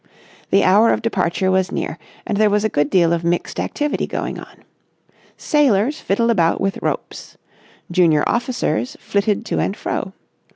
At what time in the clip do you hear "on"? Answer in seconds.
4.39-4.63